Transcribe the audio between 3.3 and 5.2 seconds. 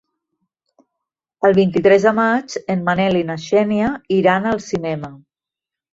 na Xènia iran al cinema.